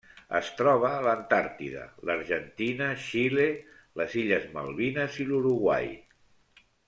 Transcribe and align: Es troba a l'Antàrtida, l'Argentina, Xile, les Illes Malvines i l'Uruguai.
Es 0.37 0.47
troba 0.59 0.87
a 0.91 1.01
l'Antàrtida, 1.07 1.83
l'Argentina, 2.11 2.87
Xile, 3.09 3.45
les 4.03 4.17
Illes 4.23 4.49
Malvines 4.57 5.19
i 5.25 5.29
l'Uruguai. 5.31 5.93